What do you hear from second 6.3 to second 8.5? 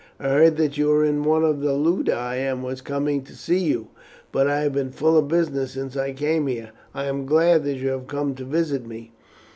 here. I am glad that you have come to